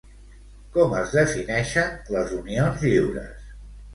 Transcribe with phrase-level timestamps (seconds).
[0.77, 3.55] Com es defineixen les unions lliures?